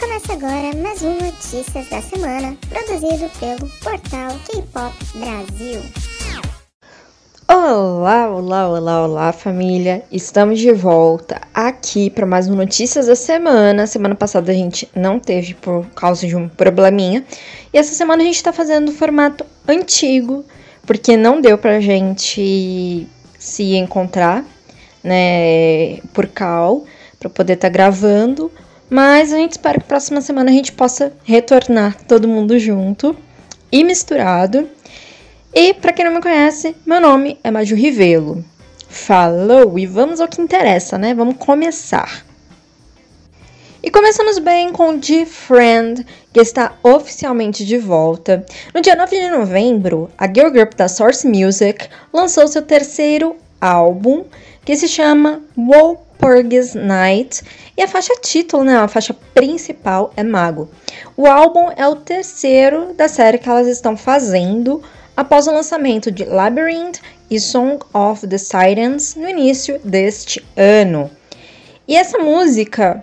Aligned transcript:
começa 0.00 0.32
agora 0.32 0.74
mais 0.82 1.02
um 1.02 1.12
Notícias 1.12 1.86
da 1.90 2.00
Semana, 2.00 2.56
produzido 2.70 3.30
pelo 3.38 3.68
portal 3.80 4.30
K-Pop 4.46 4.94
Brasil. 5.14 5.82
Olá, 7.46 8.30
olá, 8.30 8.68
olá, 8.70 9.04
olá, 9.04 9.32
família! 9.32 10.02
Estamos 10.10 10.58
de 10.58 10.72
volta 10.72 11.38
aqui 11.52 12.08
para 12.08 12.24
mais 12.24 12.48
um 12.48 12.56
Notícias 12.56 13.08
da 13.08 13.14
Semana. 13.14 13.86
Semana 13.86 14.14
passada 14.14 14.50
a 14.50 14.54
gente 14.54 14.88
não 14.96 15.20
teve 15.20 15.52
por 15.52 15.84
causa 15.88 16.26
de 16.26 16.34
um 16.34 16.48
probleminha, 16.48 17.22
e 17.70 17.76
essa 17.76 17.94
semana 17.94 18.22
a 18.22 18.26
gente 18.26 18.36
está 18.36 18.54
fazendo 18.54 18.88
o 18.88 18.94
formato 18.94 19.44
antigo, 19.68 20.46
porque 20.86 21.14
não 21.14 21.42
deu 21.42 21.58
pra 21.58 21.78
gente 21.78 23.06
se 23.38 23.74
encontrar, 23.74 24.46
né, 25.04 25.98
por 26.14 26.26
cal, 26.26 26.84
para 27.18 27.28
poder 27.28 27.52
estar 27.52 27.68
tá 27.68 27.72
gravando. 27.72 28.50
Mas 28.90 29.32
a 29.32 29.36
gente 29.36 29.52
espera 29.52 29.78
que 29.78 29.86
próxima 29.86 30.20
semana 30.20 30.50
a 30.50 30.52
gente 30.52 30.72
possa 30.72 31.12
retornar 31.22 31.96
todo 32.08 32.26
mundo 32.26 32.58
junto 32.58 33.16
e 33.70 33.84
misturado. 33.84 34.68
E 35.54 35.72
para 35.72 35.92
quem 35.92 36.04
não 36.04 36.12
me 36.12 36.20
conhece, 36.20 36.74
meu 36.84 37.00
nome 37.00 37.38
é 37.44 37.52
Maju 37.52 37.76
Rivelo. 37.76 38.44
Falou 38.88 39.78
e 39.78 39.86
vamos 39.86 40.20
ao 40.20 40.26
que 40.26 40.42
interessa, 40.42 40.98
né? 40.98 41.14
Vamos 41.14 41.36
começar. 41.36 42.26
E 43.80 43.90
começamos 43.92 44.40
bem 44.40 44.72
com 44.72 44.98
The 44.98 45.24
Friend, 45.24 46.04
que 46.32 46.40
está 46.40 46.74
oficialmente 46.82 47.64
de 47.64 47.78
volta. 47.78 48.44
No 48.74 48.80
dia 48.80 48.96
9 48.96 49.20
de 49.20 49.30
novembro, 49.30 50.10
a 50.18 50.26
girl 50.26 50.50
group 50.50 50.74
da 50.74 50.88
Source 50.88 51.26
Music 51.26 51.88
lançou 52.12 52.48
seu 52.48 52.62
terceiro 52.62 53.36
álbum, 53.60 54.24
que 54.64 54.76
se 54.76 54.88
chama 54.88 55.40
Walpurgis 56.20 56.74
Night, 56.74 57.42
e 57.76 57.82
a 57.82 57.88
faixa 57.88 58.12
título, 58.20 58.62
né, 58.62 58.76
a 58.76 58.86
faixa 58.86 59.16
principal 59.34 60.12
é 60.14 60.22
Mago. 60.22 60.68
O 61.16 61.26
álbum 61.26 61.70
é 61.74 61.88
o 61.88 61.96
terceiro 61.96 62.92
da 62.92 63.08
série 63.08 63.38
que 63.38 63.48
elas 63.48 63.66
estão 63.66 63.96
fazendo 63.96 64.82
após 65.16 65.46
o 65.46 65.52
lançamento 65.52 66.10
de 66.10 66.24
Labyrinth 66.24 67.00
e 67.30 67.40
Song 67.40 67.78
of 67.94 68.26
the 68.26 68.36
Sirens 68.36 69.14
no 69.14 69.28
início 69.28 69.80
deste 69.82 70.44
ano. 70.56 71.10
E 71.88 71.96
essa 71.96 72.18
música, 72.18 73.02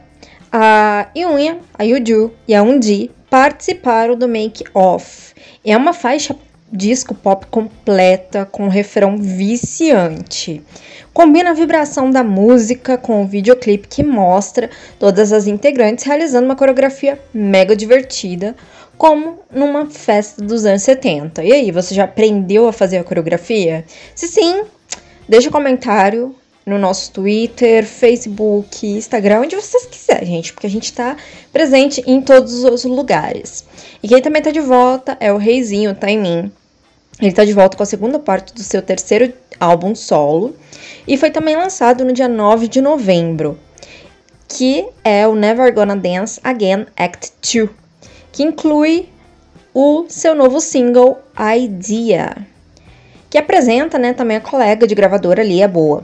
a 0.52 1.08
Yunya, 1.18 1.58
a 1.73 1.84
Yuju 1.84 2.32
e 2.48 2.54
a 2.54 2.62
Undi 2.62 3.10
participaram 3.32 4.16
do 4.16 4.28
Make 4.28 4.64
Off. 4.76 5.34
É 5.66 5.76
uma 5.76 5.92
faixa 5.92 6.36
disco 6.72 7.16
pop 7.16 7.46
completa 7.48 8.46
com 8.46 8.68
refrão 8.68 9.18
viciante. 9.18 10.62
Combina 11.14 11.50
a 11.50 11.54
vibração 11.54 12.12
da 12.12 12.23
música 12.23 12.98
com 12.98 13.23
o 13.23 13.28
videoclipe 13.28 13.88
que 13.88 14.04
mostra 14.04 14.70
todas 15.00 15.34
as 15.34 15.48
integrantes 15.48 16.06
realizando 16.06 16.45
uma 16.45 16.56
coreografia 16.56 17.20
mega 17.34 17.76
divertida, 17.76 18.56
como 18.98 19.40
numa 19.52 19.90
festa 19.90 20.42
dos 20.42 20.66
anos 20.66 20.84
70. 20.84 21.44
E 21.44 21.54
aí, 21.54 21.72
você 21.72 21.95
já 21.95 22.04
aprendeu 22.04 22.68
a 22.68 22.73
fazer 22.73 22.98
a 22.98 23.04
coreografia? 23.04 23.86
Se 24.14 24.28
sim, 24.28 24.64
deixa 25.28 25.50
um 25.50 25.52
comentário 25.52 26.36
no 26.68 26.78
nosso 26.78 27.14
Twitter, 27.14 27.86
Facebook, 27.86 28.86
Instagram, 28.86 29.44
onde 29.44 29.56
vocês 29.56 29.86
quiserem, 29.86 30.28
gente, 30.28 30.52
porque 30.52 30.68
a 30.68 30.70
gente 30.70 30.92
tá 30.92 31.16
presente 31.54 32.04
em 32.06 32.22
todos 32.22 32.66
os 32.66 32.84
lugares. 32.84 33.64
E 34.04 34.08
quem 34.10 34.22
também 34.22 34.42
tá 34.42 34.52
de 34.52 34.60
volta 34.60 35.16
é 35.22 35.32
o 35.32 35.38
Reizinho, 35.38 35.95
Taimin. 35.95 36.52
Ele 37.22 37.32
tá 37.32 37.45
de 37.45 37.54
volta 37.54 37.78
com 37.78 37.84
a 37.84 37.86
segunda 37.86 38.20
parte 38.20 38.54
do 38.54 38.62
seu 38.62 38.82
terceiro 38.82 39.34
álbum 39.58 39.95
solo 39.95 40.56
e 41.08 41.16
foi 41.16 41.32
também 41.32 41.56
lançado 41.56 42.04
no 42.04 42.12
dia 42.12 42.28
9 42.28 42.68
de 42.68 42.82
novembro, 42.82 43.58
que 44.50 44.86
é 45.06 45.26
o 45.26 45.36
Never 45.36 45.73
Gonna 45.73 45.95
Dance 45.95 46.40
Again 46.44 46.86
Act 46.98 47.32
2, 47.42 47.70
que 48.32 48.44
inclui 48.44 49.08
o 49.73 50.06
seu 50.10 50.36
novo 50.36 50.60
single 50.60 51.20
Idea, 51.39 52.36
que 53.30 53.38
apresenta 53.38 53.98
né, 53.98 54.11
também 54.11 54.36
a 54.36 54.42
colega 54.42 54.86
de 54.86 54.94
gravadora 54.94 55.42
Lia 55.42 55.67
Boa. 55.67 56.04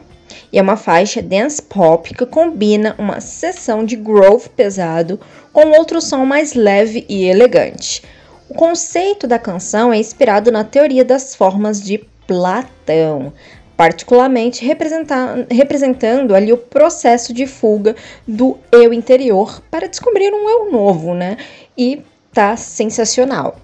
E 0.53 0.59
é 0.59 0.62
uma 0.62 0.78
faixa 0.78 1.19
dance 1.19 1.59
pop 1.59 2.14
que 2.14 2.28
combina 2.28 2.96
uma 3.00 3.19
sessão 3.19 3.84
de 3.84 3.96
groove 3.96 4.50
pesado 4.50 5.19
com 5.52 5.72
outro 5.72 6.00
som 6.00 6.25
mais 6.25 6.53
leve 6.53 7.03
e 7.09 7.25
elegante. 7.25 8.03
O 8.47 8.53
conceito 8.53 9.25
da 9.25 9.40
canção 9.40 9.91
é 9.91 9.97
inspirado 9.97 10.52
na 10.52 10.64
teoria 10.64 11.03
das 11.03 11.34
formas 11.34 11.81
de 11.81 11.97
Platão, 12.28 13.34
particularmente 13.75 14.64
representando 14.64 16.36
ali 16.36 16.53
o 16.53 16.58
processo 16.58 17.34
de 17.34 17.47
fuga 17.47 17.96
do 18.28 18.56
eu 18.72 18.94
interior 18.94 19.59
para 19.72 19.88
descobrir 19.88 20.31
um 20.31 20.47
eu 20.47 20.72
novo, 20.72 21.16
né? 21.16 21.35
E 21.75 22.03
tá 22.31 22.56
sensacional. 22.56 23.58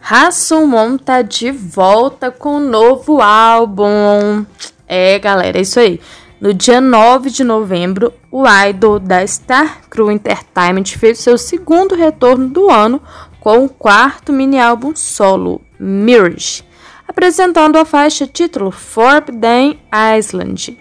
Hassumon 0.00 0.98
tá 0.98 1.22
de 1.22 1.52
volta 1.52 2.32
com 2.32 2.56
um 2.56 2.68
novo 2.68 3.20
álbum. 3.20 4.44
É, 4.88 5.18
galera, 5.18 5.58
é 5.58 5.60
isso 5.60 5.78
aí. 5.78 6.00
No 6.40 6.54
dia 6.54 6.80
9 6.80 7.30
de 7.30 7.42
novembro, 7.42 8.12
o 8.30 8.44
idol 8.68 8.98
da 8.98 9.26
Star 9.26 9.82
Crew 9.90 10.10
Entertainment 10.10 10.84
fez 10.96 11.18
seu 11.18 11.36
segundo 11.36 11.94
retorno 11.94 12.48
do 12.48 12.70
ano 12.70 13.02
com 13.40 13.64
o 13.64 13.68
quarto 13.68 14.32
mini 14.32 14.58
álbum 14.58 14.94
solo, 14.94 15.60
Mirage, 15.78 16.62
apresentando 17.08 17.76
a 17.76 17.84
faixa 17.84 18.26
título 18.26 18.70
Forbidden 18.70 19.80
Island. 20.16 20.78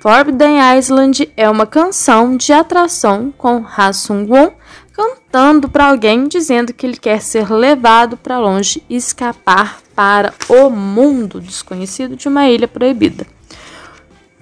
Forbidden 0.00 0.58
Island 0.76 1.32
é 1.36 1.48
uma 1.48 1.66
canção 1.66 2.36
de 2.36 2.52
atração 2.52 3.32
com 3.38 3.64
Ha 3.76 3.92
Sung-won 3.92 4.52
cantando 4.92 5.68
para 5.68 5.88
alguém 5.88 6.26
dizendo 6.26 6.72
que 6.72 6.86
ele 6.86 6.96
quer 6.96 7.20
ser 7.20 7.50
levado 7.52 8.16
para 8.16 8.38
longe 8.38 8.82
e 8.88 8.96
escapar 8.96 9.78
para 9.94 10.34
o 10.48 10.68
mundo 10.68 11.40
desconhecido 11.40 12.16
de 12.16 12.26
uma 12.26 12.48
ilha 12.48 12.66
proibida. 12.66 13.35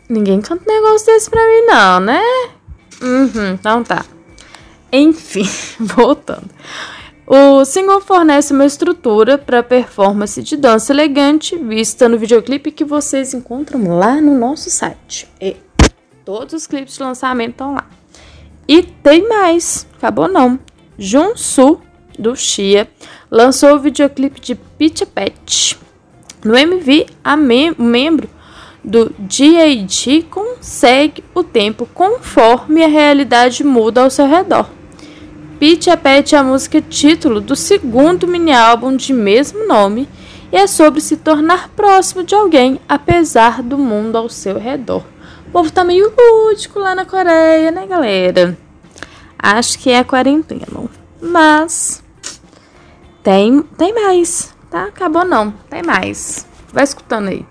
Ninguém 0.09 0.41
canta 0.41 0.63
um 0.69 0.75
negócio 0.75 1.07
desse 1.07 1.31
pra 1.31 1.47
mim, 1.47 1.67
não, 1.67 2.01
né? 2.01 2.23
Uhum, 3.01 3.55
então 3.55 3.83
tá. 3.83 4.05
Enfim, 4.93 5.49
voltando. 5.81 6.51
O 7.27 7.65
single 7.65 8.03
fornece 8.03 8.53
uma 8.53 8.67
estrutura 8.67 9.39
para 9.39 9.63
performance 9.63 10.43
de 10.43 10.57
dança 10.59 10.93
elegante 10.93 11.57
vista 11.57 12.07
no 12.07 12.19
videoclipe 12.19 12.71
que 12.71 12.85
vocês 12.85 13.33
encontram 13.33 13.99
lá 13.99 14.21
no 14.21 14.39
nosso 14.39 14.69
site. 14.69 15.27
E 15.41 15.57
todos 16.23 16.53
os 16.53 16.67
clipes 16.67 16.97
de 16.97 17.03
lançamento 17.03 17.53
estão 17.53 17.75
lá. 17.75 17.87
E 18.69 18.83
tem 18.83 19.27
mais, 19.27 19.87
acabou 19.97 20.29
não. 20.29 20.59
Junsu 20.99 21.81
do 22.19 22.37
Xia 22.37 22.89
lançou 23.31 23.75
o 23.75 23.81
videoclipe 23.81 24.39
de 24.39 24.55
Pitch 24.55 25.03
Pet. 25.07 25.79
No 26.45 26.57
MV, 26.57 27.07
a 27.25 27.37
mem 27.37 27.75
membro 27.79 28.29
do 28.84 29.11
GAG 29.19 30.22
consegue 30.31 31.25
o 31.34 31.43
tempo 31.43 31.89
conforme 31.95 32.84
a 32.84 32.89
realidade 32.89 33.65
muda 33.65 34.03
ao 34.03 34.11
seu 34.11 34.28
redor. 34.28 34.69
Pitch 35.59 35.89
a 35.89 35.97
Pet 35.97 36.34
é 36.34 36.39
a 36.39 36.45
música 36.45 36.83
título 36.83 37.41
do 37.41 37.56
segundo 37.56 38.28
mini-álbum 38.28 38.94
de 38.94 39.15
mesmo 39.15 39.67
nome 39.67 40.06
e 40.53 40.56
é 40.56 40.67
sobre 40.67 41.00
se 41.00 41.17
tornar 41.17 41.71
próximo 41.71 42.23
de 42.23 42.34
alguém 42.34 42.78
apesar 42.87 43.62
do 43.62 43.78
mundo 43.78 44.17
ao 44.17 44.28
seu 44.28 44.59
redor. 44.59 45.03
O 45.49 45.50
povo 45.50 45.73
tá 45.73 45.83
meio 45.83 46.12
lúdico 46.17 46.78
lá 46.78 46.94
na 46.94 47.06
Coreia, 47.06 47.71
né, 47.71 47.87
galera? 47.87 48.59
Acho 49.39 49.78
que 49.78 49.91
é 49.91 50.00
a 50.00 50.05
quarentena. 50.05 50.67
Mas 51.21 52.03
tem, 53.23 53.62
tem 53.78 53.94
mais, 53.94 54.55
tá? 54.71 54.84
Acabou 54.84 55.25
não, 55.25 55.53
tem 55.71 55.83
mais. 55.83 56.47
Vai 56.73 56.84
escutando 56.84 57.28
aí. 57.28 57.47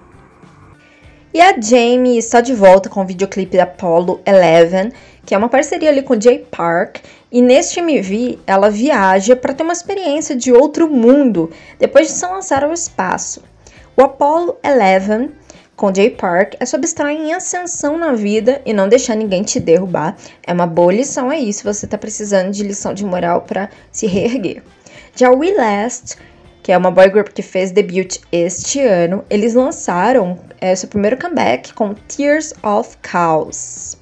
E 1.33 1.41
a 1.41 1.59
Jamie 1.59 2.19
está 2.19 2.41
de 2.41 2.53
volta 2.53 2.89
com 2.89 3.01
o 3.01 3.05
videoclipe 3.07 3.57
da 3.57 3.63
Apollo 3.63 4.21
11, 4.27 4.93
que 5.25 5.33
é 5.33 5.37
uma 5.37 5.49
parceria 5.49 5.89
ali 5.89 6.03
com 6.03 6.19
Jay 6.21 6.45
Park. 6.51 6.97
E 7.31 7.41
neste 7.41 7.79
MV, 7.79 8.37
ela 8.45 8.69
viaja 8.69 9.35
para 9.35 9.51
ter 9.51 9.63
uma 9.63 9.73
experiência 9.73 10.35
de 10.35 10.53
outro 10.53 10.87
mundo 10.87 11.49
depois 11.79 12.05
de 12.05 12.13
se 12.13 12.25
lançar 12.27 12.63
ao 12.63 12.71
espaço. 12.71 13.41
O 13.97 14.03
Apollo 14.03 14.57
11 14.63 15.31
com 15.75 15.91
Jay 15.91 16.11
Park 16.11 16.53
é 16.59 16.67
sobre 16.67 16.85
estar 16.85 17.11
em 17.11 17.33
ascensão 17.33 17.97
na 17.97 18.13
vida 18.13 18.61
e 18.63 18.71
não 18.71 18.87
deixar 18.87 19.15
ninguém 19.15 19.41
te 19.41 19.59
derrubar. 19.59 20.15
É 20.45 20.53
uma 20.53 20.67
boa 20.67 20.93
lição 20.93 21.31
aí 21.31 21.51
se 21.51 21.63
você 21.63 21.85
está 21.85 21.97
precisando 21.97 22.51
de 22.51 22.61
lição 22.61 22.93
de 22.93 23.03
moral 23.03 23.41
para 23.41 23.71
se 23.91 24.05
reerguer. 24.05 24.61
Já 25.15 25.31
We 25.31 25.53
Last 25.53 26.15
que 26.63 26.71
é 26.71 26.77
uma 26.77 26.89
boy 26.89 27.09
group 27.09 27.27
que 27.27 27.41
fez 27.43 27.71
debut 27.71 28.17
este 28.31 28.79
ano, 28.79 29.23
eles 29.29 29.53
lançaram 29.53 30.39
é, 30.59 30.73
seu 30.75 30.89
primeiro 30.89 31.17
comeback 31.17 31.73
com 31.73 31.93
Tears 31.93 32.53
of 32.63 32.97
Chaos. 33.05 33.97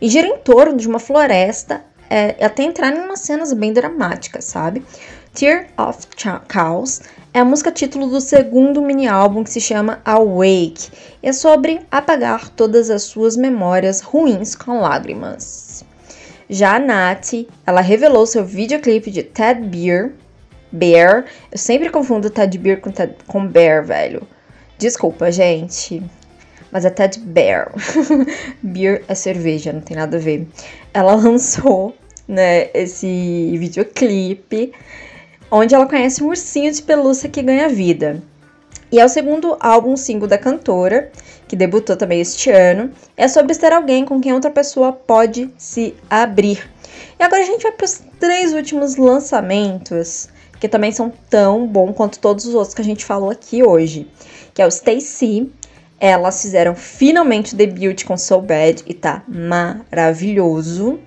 E 0.00 0.08
gira 0.08 0.28
em 0.28 0.38
torno 0.38 0.76
de 0.76 0.88
uma 0.88 1.00
floresta, 1.00 1.84
é, 2.08 2.36
até 2.44 2.62
entrar 2.62 2.94
em 2.94 3.00
umas 3.00 3.20
cenas 3.20 3.52
bem 3.52 3.72
dramáticas, 3.72 4.44
sabe? 4.44 4.84
Tear 5.34 5.66
of 5.76 6.06
Chaos 6.16 7.00
é 7.32 7.40
a 7.40 7.44
música 7.44 7.72
título 7.72 8.06
do 8.06 8.20
segundo 8.20 8.80
mini 8.80 9.08
álbum 9.08 9.42
que 9.42 9.50
se 9.50 9.60
chama 9.60 10.00
Awake. 10.04 10.92
É 11.20 11.32
sobre 11.32 11.80
apagar 11.90 12.48
todas 12.50 12.88
as 12.88 13.02
suas 13.02 13.36
memórias 13.36 14.00
ruins 14.00 14.54
com 14.54 14.78
lágrimas. 14.78 15.84
Já 16.48 16.76
a 16.76 16.78
Nati, 16.78 17.48
ela 17.66 17.80
revelou 17.80 18.26
seu 18.26 18.44
videoclipe 18.44 19.10
de 19.10 19.24
Ted 19.24 19.60
Beer. 19.62 20.12
Bear. 20.74 21.24
Eu 21.52 21.58
sempre 21.58 21.88
confundo 21.88 22.28
Ted 22.28 22.58
Beer 22.58 22.80
com, 22.80 22.90
Ted, 22.90 23.14
com 23.26 23.46
Bear, 23.46 23.84
velho. 23.84 24.26
Desculpa, 24.76 25.30
gente. 25.30 26.02
Mas 26.72 26.84
é 26.84 26.90
Ted 26.90 27.20
Bear. 27.20 27.72
Beer 28.60 29.04
é 29.06 29.14
cerveja, 29.14 29.72
não 29.72 29.80
tem 29.80 29.96
nada 29.96 30.16
a 30.16 30.20
ver. 30.20 30.48
Ela 30.92 31.14
lançou, 31.16 31.94
né, 32.26 32.68
esse 32.74 33.56
videoclipe 33.56 34.72
onde 35.50 35.74
ela 35.74 35.86
conhece 35.86 36.22
um 36.22 36.28
ursinho 36.28 36.72
de 36.72 36.82
pelúcia 36.82 37.28
que 37.28 37.40
ganha 37.40 37.68
vida. 37.68 38.20
E 38.90 38.98
é 38.98 39.04
o 39.04 39.08
segundo 39.08 39.56
álbum 39.60 39.96
single 39.96 40.28
da 40.28 40.38
cantora, 40.38 41.12
que 41.46 41.54
debutou 41.54 41.96
também 41.96 42.20
este 42.20 42.50
ano. 42.50 42.90
É 43.16 43.28
sobre 43.28 43.54
ser 43.54 43.72
alguém 43.72 44.04
com 44.04 44.20
quem 44.20 44.32
outra 44.32 44.50
pessoa 44.50 44.92
pode 44.92 45.48
se 45.56 45.94
abrir. 46.10 46.68
E 47.18 47.22
agora 47.22 47.42
a 47.42 47.46
gente 47.46 47.62
vai 47.62 47.72
para 47.72 47.84
os 47.84 48.02
três 48.18 48.52
últimos 48.52 48.96
lançamentos, 48.96 50.28
que 50.64 50.68
também 50.68 50.90
são 50.92 51.12
tão 51.28 51.66
bom 51.66 51.92
quanto 51.92 52.18
todos 52.18 52.46
os 52.46 52.54
outros 52.54 52.72
que 52.72 52.80
a 52.80 52.84
gente 52.84 53.04
falou 53.04 53.28
aqui 53.28 53.62
hoje, 53.62 54.08
que 54.54 54.62
é 54.62 54.64
o 54.64 54.68
Stacy. 54.70 55.52
Elas 56.00 56.40
fizeram 56.40 56.74
finalmente 56.74 57.52
o 57.52 57.56
debut 57.58 58.02
com 58.06 58.16
Soul 58.16 58.40
Bad 58.40 58.82
e 58.86 58.94
tá 58.94 59.22
maravilhoso. 59.28 60.98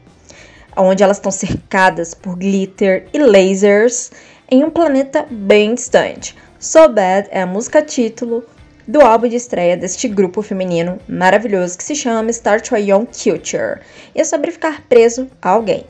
Onde 0.78 1.02
elas 1.02 1.18
estão 1.18 1.32
cercadas 1.32 2.14
por 2.14 2.36
glitter 2.36 3.08
e 3.12 3.18
lasers 3.18 4.12
em 4.48 4.64
um 4.64 4.70
planeta 4.70 5.26
bem 5.28 5.74
distante. 5.74 6.36
So 6.60 6.88
Bad 6.90 7.28
é 7.32 7.42
a 7.42 7.48
música 7.48 7.82
título 7.82 8.44
do 8.88 9.02
álbum 9.02 9.28
de 9.28 9.38
estreia 9.38 9.76
deste 9.76 10.08
grupo 10.08 10.44
feminino 10.44 11.00
maravilhoso 11.08 11.80
que 11.80 11.84
se 11.84 11.96
chama 11.96 12.30
Start 12.30 12.72
a 12.74 12.78
Young 12.78 13.08
Culture 13.08 13.80
e 14.14 14.22
é 14.22 14.24
sobre 14.24 14.52
ficar 14.52 14.84
preso 14.88 15.28
a 15.42 15.50
alguém. 15.50 15.84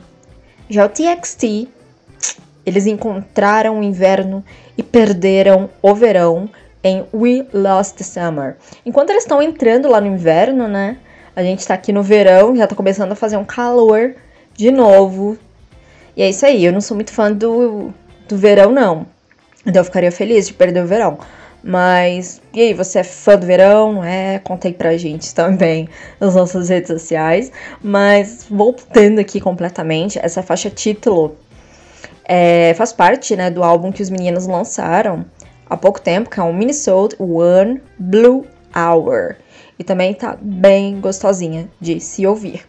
Já 0.70 0.86
o 0.86 0.90
TXT, 0.90 1.68
eles 2.68 2.86
encontraram 2.86 3.80
o 3.80 3.84
inverno 3.84 4.44
e 4.78 4.84
perderam 4.84 5.70
o 5.82 5.96
verão 5.96 6.50
em 6.84 7.06
We 7.14 7.48
Lost 7.54 8.02
Summer. 8.02 8.58
Enquanto 8.86 9.12
eles 9.12 9.24
estão 9.24 9.42
entrando 9.42 9.88
lá 9.88 10.02
no 10.02 10.08
inverno, 10.08 10.68
né? 10.68 10.98
A 11.34 11.42
gente 11.42 11.66
tá 11.66 11.74
aqui 11.74 11.94
no 11.94 12.04
verão, 12.04 12.54
já 12.58 12.68
tá 12.68 12.76
começando 12.76 13.14
a 13.14 13.16
fazer 13.16 13.38
um 13.38 13.46
calor 13.46 14.16
de 14.54 14.70
novo. 14.70 15.38
E 16.14 16.22
é 16.22 16.30
isso 16.30 16.46
aí, 16.46 16.66
eu 16.66 16.74
não 16.74 16.82
sou 16.82 16.96
muito 16.96 17.14
fã 17.14 17.32
do, 17.32 17.94
do 18.28 18.36
verão, 18.36 18.70
não. 18.70 19.08
Então 19.66 19.80
eu 19.80 19.86
ficaria 19.86 20.12
feliz 20.12 20.48
de 20.48 20.54
perder 20.54 20.84
o 20.84 20.88
verão. 20.88 21.18
Mas, 21.64 22.42
e 22.54 22.62
aí, 22.62 22.74
você 22.74 23.00
é 23.00 23.04
fã 23.04 23.38
do 23.38 23.46
verão, 23.46 24.04
é? 24.04 24.40
Conta 24.40 24.68
aí 24.68 24.74
pra 24.74 24.98
gente 24.98 25.34
também 25.34 25.88
nas 26.20 26.36
nossas 26.36 26.68
redes 26.68 26.90
sociais. 26.90 27.50
Mas, 27.82 28.46
voltando 28.50 29.20
aqui 29.20 29.40
completamente, 29.40 30.20
essa 30.22 30.44
faixa 30.44 30.70
título 30.70 31.36
é, 32.28 32.74
faz 32.74 32.92
parte 32.92 33.36
né, 33.36 33.50
do 33.50 33.64
álbum 33.64 33.92
que 33.92 34.04
os 34.04 34.10
meninos 34.10 34.46
lançaram 34.46 35.26
há 35.70 35.78
pouco 35.78 36.02
tempo, 36.02 36.30
que 36.30 36.40
é 36.40 36.44
o 36.44 36.54
Minnesota 36.54 37.16
One 37.24 37.82
Blue 37.98 38.46
Hour. 38.76 39.38
E 39.80 39.84
também 39.84 40.14
tá 40.14 40.38
bem 40.42 41.00
gostosinha 41.00 41.70
de 41.80 42.02
se 42.02 42.28
ouvir. 42.28 42.68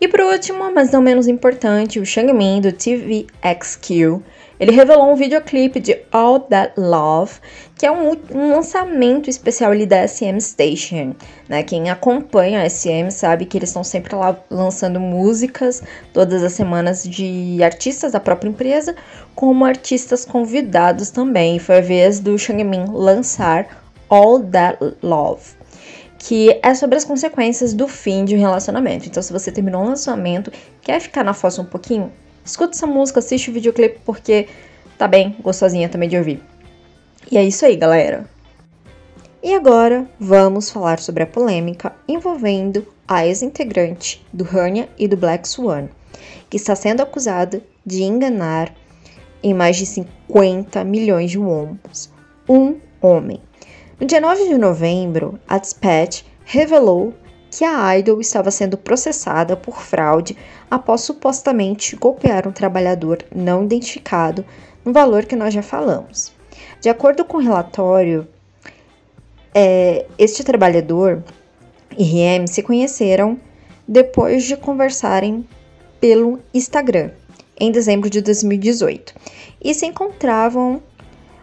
E 0.00 0.08
por 0.08 0.20
último, 0.20 0.72
mas 0.72 0.90
não 0.90 1.02
menos 1.02 1.26
importante, 1.26 1.98
o 1.98 2.06
Shangmin 2.06 2.60
do 2.60 2.72
TVXQ 2.72 4.22
ele 4.58 4.72
revelou 4.72 5.12
um 5.12 5.16
videoclipe 5.16 5.80
de 5.80 5.98
All 6.10 6.40
That 6.40 6.72
Love, 6.78 7.34
que 7.76 7.84
é 7.84 7.90
um, 7.90 8.12
um, 8.34 8.52
lançamento 8.52 9.28
especial 9.28 9.72
ali 9.72 9.84
da 9.84 10.06
SM 10.06 10.40
Station. 10.40 11.14
Né? 11.48 11.62
Quem 11.62 11.90
acompanha 11.90 12.62
a 12.62 12.68
SM 12.68 13.10
sabe 13.10 13.44
que 13.44 13.58
eles 13.58 13.68
estão 13.68 13.84
sempre 13.84 14.14
lá 14.14 14.38
lançando 14.50 14.98
músicas 14.98 15.82
todas 16.12 16.42
as 16.42 16.52
semanas 16.52 17.04
de 17.04 17.62
artistas 17.62 18.12
da 18.12 18.20
própria 18.20 18.48
empresa, 18.48 18.96
como 19.34 19.64
artistas 19.64 20.24
convidados 20.24 21.10
também. 21.10 21.58
Foi 21.58 21.78
a 21.78 21.82
vez 21.82 22.18
do 22.18 22.38
Shangmin 22.38 22.86
lançar 22.88 23.84
All 24.08 24.40
That 24.40 24.78
Love 25.02 25.56
que 26.18 26.58
é 26.60 26.74
sobre 26.74 26.96
as 26.96 27.04
consequências 27.04 27.72
do 27.72 27.86
fim 27.86 28.24
de 28.24 28.34
um 28.34 28.38
relacionamento. 28.40 29.06
Então, 29.06 29.22
se 29.22 29.32
você 29.32 29.52
terminou 29.52 29.82
um 29.82 29.86
lançamento, 29.86 30.50
quer 30.80 30.98
ficar 30.98 31.22
na 31.22 31.32
fossa 31.32 31.62
um 31.62 31.64
pouquinho, 31.64 32.10
Escuta 32.46 32.76
essa 32.76 32.86
música, 32.86 33.18
assiste 33.18 33.50
o 33.50 33.52
videoclipe 33.52 33.98
porque 34.04 34.46
tá 34.96 35.08
bem 35.08 35.36
gostosinha 35.42 35.88
também 35.88 36.08
de 36.08 36.16
ouvir. 36.16 36.40
E 37.28 37.36
é 37.36 37.44
isso 37.44 37.66
aí, 37.66 37.74
galera. 37.74 38.24
E 39.42 39.52
agora 39.52 40.08
vamos 40.18 40.70
falar 40.70 41.00
sobre 41.00 41.24
a 41.24 41.26
polêmica 41.26 41.92
envolvendo 42.06 42.86
a 43.06 43.26
ex-integrante 43.26 44.24
do 44.32 44.44
Hernia 44.44 44.88
e 44.96 45.08
do 45.08 45.16
Black 45.16 45.48
Swan, 45.48 45.88
que 46.48 46.56
está 46.56 46.76
sendo 46.76 47.02
acusada 47.02 47.60
de 47.84 48.04
enganar 48.04 48.72
em 49.42 49.52
mais 49.52 49.76
de 49.76 49.84
50 49.84 50.84
milhões 50.84 51.32
de 51.32 51.38
wons 51.38 52.12
um 52.48 52.76
homem. 53.00 53.40
No 53.98 54.06
dia 54.06 54.20
9 54.20 54.48
de 54.48 54.56
novembro, 54.56 55.38
a 55.48 55.58
Dispatch 55.58 56.22
revelou 56.44 57.12
que 57.56 57.64
a 57.64 57.96
Idol 57.98 58.20
estava 58.20 58.50
sendo 58.50 58.76
processada 58.76 59.56
por 59.56 59.80
fraude 59.80 60.36
após 60.70 61.00
supostamente 61.00 61.96
golpear 61.96 62.46
um 62.46 62.52
trabalhador 62.52 63.24
não 63.34 63.64
identificado 63.64 64.44
no 64.84 64.92
valor 64.92 65.24
que 65.24 65.34
nós 65.34 65.54
já 65.54 65.62
falamos. 65.62 66.34
De 66.82 66.90
acordo 66.90 67.24
com 67.24 67.38
o 67.38 67.40
relatório, 67.40 68.28
é, 69.54 70.04
este 70.18 70.44
trabalhador 70.44 71.24
e 71.96 72.04
Riem 72.04 72.46
se 72.46 72.62
conheceram 72.62 73.40
depois 73.88 74.44
de 74.44 74.54
conversarem 74.54 75.48
pelo 75.98 76.38
Instagram 76.52 77.10
em 77.58 77.72
dezembro 77.72 78.10
de 78.10 78.20
2018 78.20 79.14
e 79.64 79.72
se 79.72 79.86
encontravam 79.86 80.82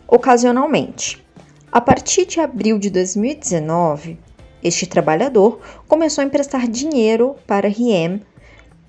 ocasionalmente. 0.07 1.25
A 1.71 1.81
partir 1.81 2.27
de 2.27 2.39
abril 2.39 2.77
de 2.77 2.91
2019, 2.91 4.19
este 4.63 4.87
trabalhador 4.87 5.59
começou 5.87 6.21
a 6.21 6.25
emprestar 6.25 6.67
dinheiro 6.67 7.35
para 7.45 7.67
Riem 7.67 8.21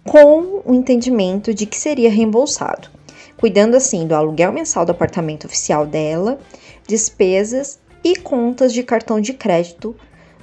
com 0.04 0.62
o 0.64 0.74
entendimento 0.74 1.52
de 1.52 1.66
que 1.66 1.76
seria 1.76 2.10
reembolsado, 2.10 2.88
cuidando 3.36 3.74
assim 3.74 4.06
do 4.06 4.14
aluguel 4.14 4.52
mensal 4.52 4.84
do 4.84 4.92
apartamento 4.92 5.46
oficial 5.46 5.86
dela, 5.86 6.38
despesas 6.86 7.78
e 8.04 8.14
contas 8.16 8.72
de 8.72 8.82
cartão 8.82 9.20
de 9.20 9.32
crédito, 9.32 9.96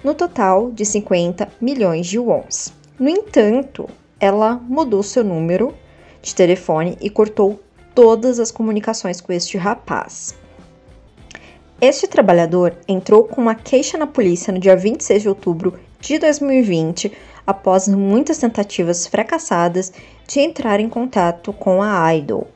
no 0.03 0.15
total 0.15 0.71
de 0.71 0.83
50 0.83 1.47
milhões 1.61 2.07
de 2.07 2.17
wons. 2.17 2.73
No 2.99 3.07
entanto, 3.07 3.87
ela 4.19 4.55
mudou 4.67 5.03
seu 5.03 5.23
número 5.23 5.73
de 6.21 6.33
telefone 6.33 6.97
e 6.99 7.09
cortou 7.09 7.59
todas 7.93 8.39
as 8.39 8.51
comunicações 8.51 9.21
com 9.21 9.31
este 9.31 9.57
rapaz. 9.57 10.35
Este 11.81 12.05
trabalhador 12.05 12.77
entrou 12.87 13.23
com 13.23 13.41
uma 13.41 13.55
queixa 13.55 13.97
na 13.97 14.05
polícia 14.05 14.53
no 14.53 14.59
dia 14.59 14.75
26 14.75 15.23
de 15.23 15.27
outubro 15.27 15.79
de 15.99 16.19
2020, 16.19 17.11
após 17.45 17.87
muitas 17.87 18.37
tentativas 18.37 19.07
fracassadas 19.07 19.91
de 20.27 20.41
entrar 20.41 20.79
em 20.79 20.87
contato 20.87 21.51
com 21.51 21.81
a 21.81 22.15
Idol. 22.15 22.47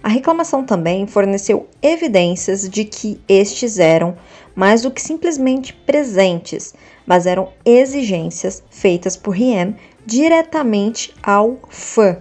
A 0.00 0.08
reclamação 0.08 0.64
também 0.64 1.08
forneceu 1.08 1.66
evidências 1.82 2.68
de 2.68 2.84
que 2.84 3.20
estes 3.28 3.80
eram 3.80 4.16
mais 4.54 4.82
do 4.82 4.92
que 4.92 5.02
simplesmente 5.02 5.72
presentes, 5.72 6.72
mas 7.04 7.26
eram 7.26 7.48
exigências 7.64 8.62
feitas 8.70 9.16
por 9.16 9.32
Riem 9.32 9.74
diretamente 10.06 11.12
ao 11.20 11.58
fã, 11.68 12.18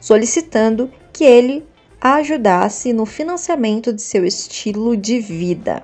solicitando 0.00 0.88
que 1.12 1.24
ele 1.24 1.64
ajudasse 2.00 2.94
no 2.94 3.04
financiamento 3.04 3.92
de 3.92 4.00
seu 4.00 4.24
estilo 4.24 4.96
de 4.96 5.20
vida. 5.20 5.82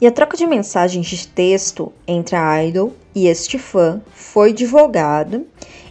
E 0.00 0.06
a 0.06 0.12
troca 0.12 0.36
de 0.36 0.46
mensagens 0.46 1.06
de 1.06 1.26
texto 1.26 1.92
entre 2.06 2.36
a 2.36 2.62
idol 2.62 2.92
e 3.12 3.26
este 3.26 3.58
fã 3.58 4.00
foi 4.12 4.52
divulgada 4.52 5.42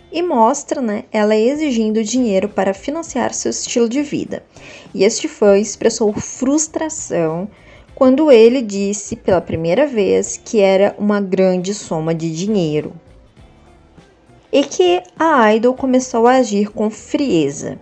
e 0.10 0.22
mostra 0.22 0.80
né, 0.80 1.04
ela 1.12 1.36
exigindo 1.36 2.02
dinheiro 2.02 2.48
para 2.48 2.74
financiar 2.74 3.34
seu 3.34 3.50
estilo 3.50 3.90
de 3.90 4.02
vida. 4.02 4.42
E 4.94 5.04
este 5.04 5.28
fã 5.28 5.58
expressou 5.58 6.14
frustração 6.14 7.50
quando 7.94 8.32
ele 8.32 8.62
disse 8.62 9.18
pela 9.18 9.42
primeira 9.42 9.86
vez 9.86 10.38
que 10.38 10.62
era 10.62 10.96
uma 10.98 11.20
grande 11.20 11.74
soma 11.74 12.16
de 12.16 12.34
dinheiro. 12.34 12.94
E 14.50 14.64
que 14.64 15.04
a 15.20 15.54
idol 15.54 15.74
começou 15.74 16.26
a 16.28 16.36
agir 16.36 16.70
com 16.72 16.90
frieza. 16.90 17.78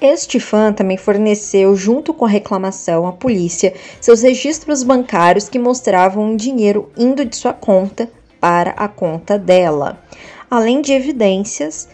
Este 0.00 0.40
fã 0.40 0.72
também 0.72 0.96
forneceu, 0.96 1.76
junto 1.76 2.14
com 2.14 2.24
a 2.24 2.28
reclamação 2.28 3.06
à 3.06 3.12
polícia, 3.12 3.74
seus 4.00 4.22
registros 4.22 4.82
bancários 4.82 5.48
que 5.48 5.58
mostravam 5.58 6.36
dinheiro 6.36 6.90
indo 6.96 7.24
de 7.24 7.36
sua 7.36 7.52
conta 7.52 8.10
para 8.40 8.70
a 8.70 8.88
conta 8.88 9.38
dela, 9.38 10.02
além 10.50 10.80
de 10.80 10.92
evidências 10.92 11.86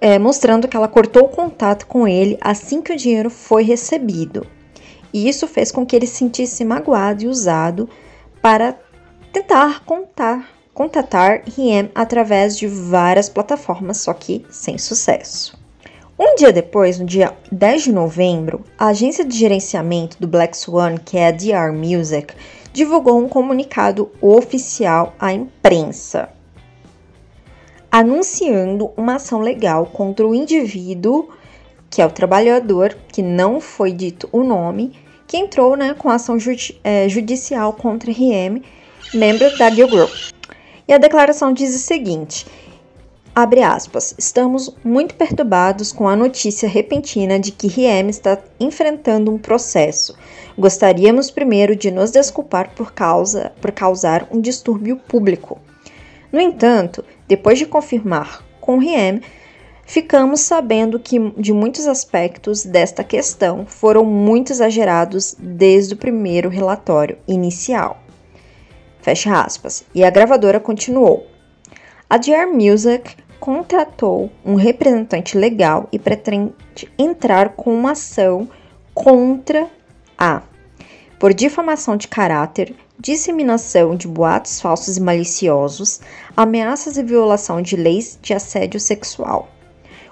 é, 0.00 0.18
mostrando 0.18 0.68
que 0.68 0.76
ela 0.76 0.88
cortou 0.88 1.24
o 1.24 1.28
contato 1.28 1.86
com 1.86 2.06
ele 2.06 2.38
assim 2.40 2.80
que 2.80 2.92
o 2.92 2.96
dinheiro 2.96 3.30
foi 3.30 3.62
recebido. 3.62 4.46
E 5.12 5.28
isso 5.28 5.46
fez 5.46 5.72
com 5.72 5.84
que 5.84 5.96
ele 5.96 6.06
se 6.06 6.16
sentisse 6.16 6.64
magoado 6.64 7.24
e 7.24 7.28
usado 7.28 7.88
para 8.40 8.78
tentar 9.32 9.84
contar 9.84 10.56
contatar 10.72 11.42
Riem 11.44 11.90
através 11.92 12.56
de 12.56 12.68
várias 12.68 13.28
plataformas, 13.28 13.96
só 13.96 14.14
que 14.14 14.46
sem 14.48 14.78
sucesso. 14.78 15.57
Um 16.20 16.34
dia 16.34 16.52
depois, 16.52 16.98
no 16.98 17.06
dia 17.06 17.32
10 17.52 17.84
de 17.84 17.92
novembro, 17.92 18.64
a 18.76 18.88
agência 18.88 19.24
de 19.24 19.38
gerenciamento 19.38 20.16
do 20.18 20.26
Black 20.26 20.56
Swan, 20.56 20.96
que 20.96 21.16
é 21.16 21.28
a 21.28 21.30
DR 21.30 21.72
Music, 21.72 22.34
divulgou 22.72 23.16
um 23.16 23.28
comunicado 23.28 24.10
oficial 24.20 25.14
à 25.16 25.32
imprensa, 25.32 26.28
anunciando 27.88 28.90
uma 28.96 29.14
ação 29.14 29.38
legal 29.38 29.86
contra 29.86 30.26
o 30.26 30.34
indivíduo, 30.34 31.28
que 31.88 32.02
é 32.02 32.06
o 32.06 32.10
trabalhador, 32.10 32.98
que 33.12 33.22
não 33.22 33.60
foi 33.60 33.92
dito 33.92 34.28
o 34.32 34.42
nome, 34.42 34.98
que 35.24 35.36
entrou 35.36 35.76
né, 35.76 35.94
com 35.94 36.10
ação 36.10 36.36
é, 36.82 37.08
judicial 37.08 37.72
contra 37.74 38.10
Riem, 38.10 38.60
membro 39.14 39.56
da 39.56 39.70
Gil 39.70 39.86
Group. 39.86 40.10
E 40.88 40.92
a 40.92 40.98
declaração 40.98 41.52
diz 41.52 41.76
o 41.76 41.78
seguinte: 41.78 42.44
abre 43.42 43.62
aspas, 43.62 44.16
estamos 44.18 44.74
muito 44.82 45.14
perturbados 45.14 45.92
com 45.92 46.08
a 46.08 46.16
notícia 46.16 46.68
repentina 46.68 47.38
de 47.38 47.52
que 47.52 47.68
Riem 47.68 48.08
está 48.08 48.36
enfrentando 48.58 49.32
um 49.32 49.38
processo. 49.38 50.16
Gostaríamos 50.58 51.30
primeiro 51.30 51.76
de 51.76 51.92
nos 51.92 52.10
desculpar 52.10 52.74
por, 52.74 52.92
causa, 52.92 53.52
por 53.60 53.70
causar 53.70 54.26
um 54.32 54.40
distúrbio 54.40 54.96
público. 54.96 55.60
No 56.32 56.40
entanto, 56.40 57.04
depois 57.28 57.60
de 57.60 57.66
confirmar 57.66 58.44
com 58.60 58.78
Riem, 58.78 59.20
ficamos 59.86 60.40
sabendo 60.40 60.98
que 60.98 61.30
de 61.36 61.52
muitos 61.52 61.86
aspectos 61.86 62.64
desta 62.64 63.04
questão 63.04 63.64
foram 63.64 64.04
muito 64.04 64.50
exagerados 64.50 65.36
desde 65.38 65.94
o 65.94 65.96
primeiro 65.96 66.48
relatório 66.48 67.16
inicial. 67.28 68.02
Fecha 69.00 69.40
aspas. 69.40 69.84
E 69.94 70.02
a 70.02 70.10
gravadora 70.10 70.58
continuou. 70.58 71.24
A 72.10 72.16
DR 72.16 72.46
Music 72.52 73.14
contratou 73.40 74.30
um 74.44 74.54
representante 74.54 75.36
legal 75.36 75.88
e 75.92 75.98
pretende 75.98 76.52
entrar 76.98 77.50
com 77.50 77.74
uma 77.74 77.92
ação 77.92 78.48
contra 78.94 79.68
a 80.16 80.42
por 81.18 81.34
difamação 81.34 81.96
de 81.96 82.06
caráter, 82.06 82.74
disseminação 82.98 83.96
de 83.96 84.06
boatos 84.06 84.60
falsos 84.60 84.96
e 84.96 85.00
maliciosos, 85.00 86.00
ameaças 86.36 86.96
e 86.96 87.02
violação 87.02 87.60
de 87.60 87.76
leis 87.76 88.18
de 88.22 88.32
assédio 88.32 88.78
sexual. 88.78 89.48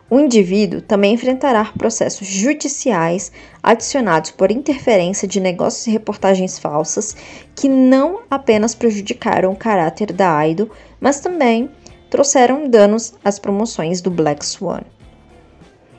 O 0.08 0.20
indivíduo 0.20 0.80
também 0.80 1.14
enfrentará 1.14 1.64
processos 1.76 2.28
judiciais 2.28 3.32
adicionados 3.60 4.30
por 4.30 4.52
interferência 4.52 5.26
de 5.26 5.40
negócios 5.40 5.84
e 5.88 5.90
reportagens 5.90 6.60
falsas 6.60 7.16
que 7.56 7.68
não 7.68 8.20
apenas 8.30 8.72
prejudicaram 8.72 9.50
o 9.50 9.56
caráter 9.56 10.12
da 10.12 10.46
idol, 10.46 10.70
mas 11.00 11.18
também 11.18 11.68
trouxeram 12.10 12.68
danos 12.68 13.14
às 13.24 13.38
promoções 13.38 14.00
do 14.00 14.10
Black 14.10 14.44
Swan. 14.44 14.82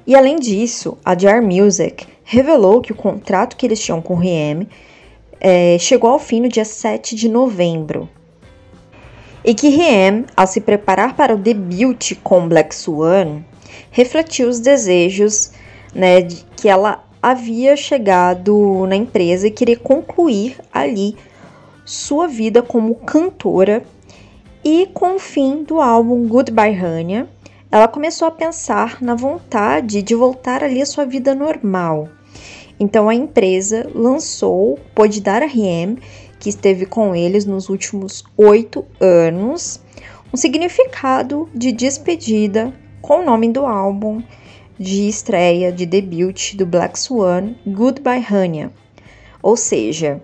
E 0.05 0.15
além 0.15 0.37
disso, 0.37 0.97
a 1.03 1.13
JR 1.13 1.41
Music 1.41 2.07
revelou 2.23 2.81
que 2.81 2.91
o 2.91 2.95
contrato 2.95 3.57
que 3.57 3.65
eles 3.65 3.81
tinham 3.81 4.01
com 4.01 4.13
o 4.13 4.17
Riem 4.17 4.67
é, 5.39 5.77
chegou 5.79 6.09
ao 6.09 6.19
fim 6.19 6.41
no 6.41 6.49
dia 6.49 6.65
7 6.65 7.15
de 7.15 7.27
novembro. 7.27 8.09
E 9.43 9.53
que 9.53 9.69
Riem, 9.69 10.25
ao 10.35 10.47
se 10.47 10.61
preparar 10.61 11.15
para 11.15 11.35
o 11.35 11.37
debut 11.37 12.13
com 12.23 12.47
Black 12.47 12.73
Swan, 12.73 13.43
refletiu 13.91 14.47
os 14.49 14.59
desejos 14.59 15.51
né, 15.93 16.21
de 16.21 16.43
que 16.55 16.67
ela 16.67 17.03
havia 17.21 17.75
chegado 17.75 18.85
na 18.87 18.95
empresa 18.95 19.47
e 19.47 19.51
queria 19.51 19.77
concluir 19.77 20.57
ali 20.71 21.15
sua 21.85 22.27
vida 22.27 22.61
como 22.61 22.95
cantora. 22.95 23.83
E 24.69 24.85
com 24.87 25.15
o 25.15 25.19
fim 25.19 25.63
do 25.63 25.79
álbum 25.79 26.27
Goodbye 26.27 26.77
Hania, 26.77 27.29
ela 27.71 27.87
começou 27.87 28.27
a 28.27 28.31
pensar 28.31 29.01
na 29.01 29.15
vontade 29.15 30.01
de 30.01 30.13
voltar 30.13 30.61
ali 30.61 30.81
à 30.81 30.85
sua 30.85 31.05
vida 31.05 31.33
normal. 31.33 32.09
Então 32.77 33.07
a 33.07 33.15
empresa 33.15 33.89
lançou, 33.95 34.77
pôde 34.93 35.21
dar 35.21 35.41
a 35.41 35.45
Riem, 35.45 35.97
que 36.37 36.49
esteve 36.49 36.85
com 36.85 37.15
eles 37.15 37.45
nos 37.45 37.69
últimos 37.69 38.25
oito 38.35 38.83
anos, 38.99 39.79
um 40.33 40.35
significado 40.35 41.47
de 41.55 41.71
despedida 41.71 42.73
com 43.01 43.21
o 43.21 43.25
nome 43.25 43.49
do 43.49 43.65
álbum 43.65 44.21
de 44.77 45.07
estreia 45.07 45.71
de 45.71 45.85
debut 45.85 46.55
do 46.55 46.65
Black 46.65 46.99
Swan, 46.99 47.55
Goodbye 47.65 48.25
Hania. 48.29 48.69
Ou 49.41 49.55
seja, 49.55 50.21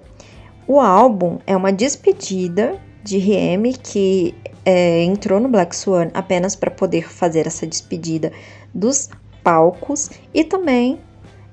o 0.67 0.81
álbum 0.81 1.37
é 1.47 1.55
uma 1.55 1.71
despedida 1.71 2.77
de 3.03 3.17
Riem 3.17 3.73
que 3.73 4.33
é, 4.65 5.03
entrou 5.03 5.39
no 5.39 5.49
Black 5.49 5.75
Swan 5.75 6.09
apenas 6.13 6.55
para 6.55 6.71
poder 6.71 7.09
fazer 7.09 7.45
essa 7.45 7.67
despedida 7.67 8.31
dos 8.73 9.09
palcos 9.43 10.09
e 10.33 10.43
também 10.43 10.99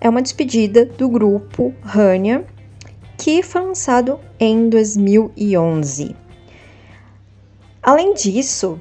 é 0.00 0.08
uma 0.08 0.22
despedida 0.22 0.84
do 0.86 1.08
grupo 1.08 1.74
Hania 1.82 2.44
que 3.18 3.42
foi 3.42 3.60
lançado 3.60 4.18
em 4.38 4.70
2011. 4.70 6.16
Além 7.82 8.14
disso, 8.14 8.80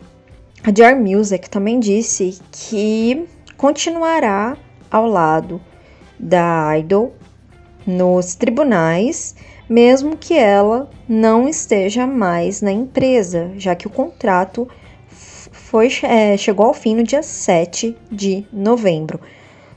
a 0.63 0.71
JR 0.71 0.95
Music 0.95 1.49
também 1.49 1.79
disse 1.79 2.39
que 2.51 3.27
continuará 3.57 4.57
ao 4.89 5.07
lado 5.07 5.59
da 6.17 6.77
Idol 6.77 7.13
nos 7.85 8.35
tribunais, 8.35 9.35
mesmo 9.69 10.17
que 10.17 10.33
ela 10.33 10.89
não 11.07 11.47
esteja 11.47 12.07
mais 12.07 12.61
na 12.61 12.71
empresa, 12.71 13.51
já 13.55 13.75
que 13.75 13.85
o 13.85 13.89
contrato 13.89 14.67
foi, 15.07 15.89
é, 16.03 16.35
chegou 16.35 16.65
ao 16.65 16.73
fim 16.73 16.95
no 16.95 17.03
dia 17.03 17.21
7 17.21 17.95
de 18.11 18.45
novembro. 18.51 19.19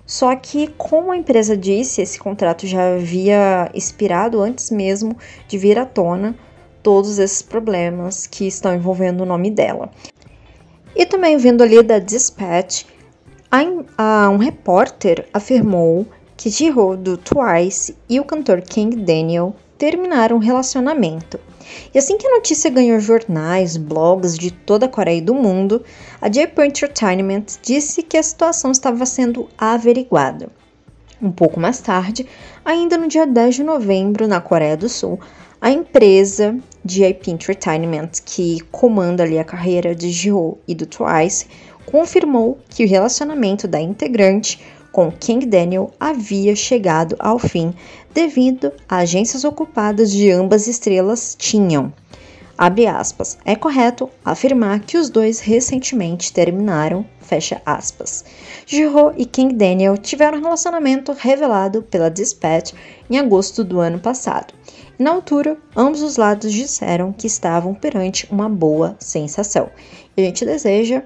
Só 0.06 0.34
que, 0.34 0.68
como 0.78 1.12
a 1.12 1.16
empresa 1.16 1.56
disse, 1.56 2.02
esse 2.02 2.18
contrato 2.18 2.66
já 2.66 2.94
havia 2.94 3.70
expirado 3.74 4.40
antes 4.40 4.70
mesmo 4.70 5.16
de 5.46 5.58
vir 5.58 5.78
à 5.78 5.84
tona 5.84 6.34
todos 6.82 7.18
esses 7.18 7.42
problemas 7.42 8.26
que 8.26 8.46
estão 8.46 8.74
envolvendo 8.74 9.20
o 9.20 9.26
nome 9.26 9.50
dela. 9.50 9.90
E 10.96 11.06
também 11.06 11.36
vendo 11.36 11.62
ali 11.62 11.82
da 11.82 11.98
Dispatch, 11.98 12.84
a, 13.50 14.28
um 14.28 14.38
repórter 14.38 15.26
afirmou 15.32 16.06
que 16.36 16.50
Jihyo 16.50 16.96
do 16.96 17.16
Twice 17.16 17.96
e 18.08 18.18
o 18.18 18.24
cantor 18.24 18.62
King 18.62 18.96
Daniel 18.96 19.54
terminaram 19.82 20.36
o 20.36 20.38
relacionamento. 20.38 21.40
E 21.92 21.98
assim 21.98 22.16
que 22.16 22.24
a 22.24 22.36
notícia 22.36 22.70
ganhou 22.70 23.00
jornais, 23.00 23.76
blogs 23.76 24.38
de 24.38 24.52
toda 24.52 24.86
a 24.86 24.88
Coreia 24.88 25.18
e 25.18 25.20
do 25.20 25.34
mundo, 25.34 25.82
a 26.20 26.28
J-Point 26.28 26.84
Entertainment 26.84 27.46
disse 27.60 28.00
que 28.00 28.16
a 28.16 28.22
situação 28.22 28.70
estava 28.70 29.04
sendo 29.04 29.48
averiguada. 29.58 30.48
Um 31.20 31.32
pouco 31.32 31.58
mais 31.58 31.80
tarde, 31.80 32.24
ainda 32.64 32.96
no 32.96 33.08
dia 33.08 33.26
10 33.26 33.56
de 33.56 33.64
novembro, 33.64 34.28
na 34.28 34.40
Coreia 34.40 34.76
do 34.76 34.88
Sul, 34.88 35.18
a 35.60 35.72
empresa 35.72 36.56
JP 36.84 37.32
Entertainment, 37.32 38.10
que 38.24 38.60
comanda 38.70 39.24
ali 39.24 39.36
a 39.36 39.44
carreira 39.44 39.96
de 39.96 40.12
Jihyo 40.12 40.58
e 40.68 40.76
do 40.76 40.86
Twice, 40.86 41.48
confirmou 41.84 42.56
que 42.68 42.84
o 42.84 42.88
relacionamento 42.88 43.66
da 43.66 43.80
integrante 43.80 44.60
com 44.92 45.10
King 45.10 45.46
Daniel 45.46 45.90
havia 45.98 46.54
chegado 46.54 47.16
ao 47.18 47.38
fim 47.38 47.74
devido 48.12 48.70
a 48.88 48.98
agências 48.98 49.42
ocupadas 49.42 50.12
de 50.12 50.30
ambas 50.30 50.68
estrelas 50.68 51.34
tinham. 51.36 51.92
Abre 52.56 52.86
aspas. 52.86 53.38
É 53.44 53.56
correto 53.56 54.08
afirmar 54.24 54.80
que 54.80 54.98
os 54.98 55.08
dois 55.08 55.40
recentemente 55.40 56.32
terminaram, 56.32 57.04
fecha 57.20 57.60
aspas. 57.64 58.24
E 59.16 59.24
King 59.24 59.54
Daniel 59.54 59.96
tiveram 59.96 60.38
um 60.38 60.42
relacionamento 60.42 61.12
revelado 61.12 61.82
pela 61.82 62.10
Dispatch 62.10 62.74
em 63.10 63.18
agosto 63.18 63.64
do 63.64 63.80
ano 63.80 63.98
passado. 63.98 64.54
Na 64.98 65.10
altura, 65.10 65.56
ambos 65.74 66.02
os 66.02 66.16
lados 66.16 66.52
disseram 66.52 67.12
que 67.12 67.26
estavam 67.26 67.74
perante 67.74 68.28
uma 68.30 68.48
boa 68.48 68.94
sensação. 69.00 69.70
E 70.16 70.22
a 70.22 70.24
gente 70.26 70.44
deseja 70.44 71.02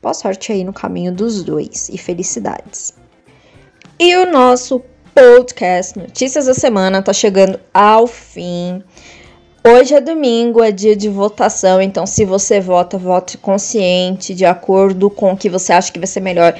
boa 0.00 0.14
sorte 0.14 0.52
aí 0.52 0.64
no 0.64 0.72
caminho 0.72 1.12
dos 1.12 1.42
dois 1.42 1.88
e 1.88 1.98
felicidades. 1.98 2.94
E 3.96 4.16
o 4.16 4.26
nosso 4.26 4.82
podcast 5.14 5.96
Notícias 5.96 6.46
da 6.46 6.54
Semana 6.54 7.00
tá 7.00 7.12
chegando 7.12 7.60
ao 7.72 8.08
fim. 8.08 8.82
Hoje 9.64 9.94
é 9.94 10.00
domingo, 10.00 10.64
é 10.64 10.72
dia 10.72 10.96
de 10.96 11.08
votação, 11.08 11.80
então 11.80 12.04
se 12.04 12.24
você 12.24 12.60
vota, 12.60 12.98
vote 12.98 13.38
consciente, 13.38 14.34
de 14.34 14.44
acordo 14.44 15.08
com 15.08 15.32
o 15.32 15.36
que 15.36 15.48
você 15.48 15.72
acha 15.72 15.92
que 15.92 16.00
vai 16.00 16.08
ser 16.08 16.18
melhor 16.18 16.58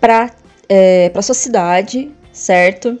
para 0.00 0.30
é, 0.68 1.10
a 1.12 1.20
sua 1.20 1.34
cidade, 1.34 2.12
certo? 2.32 2.96